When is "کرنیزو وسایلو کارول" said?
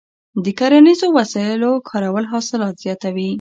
0.59-2.25